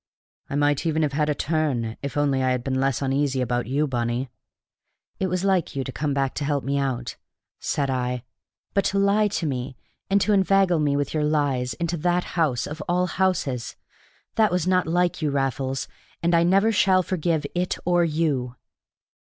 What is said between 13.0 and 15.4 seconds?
houses that was not like you,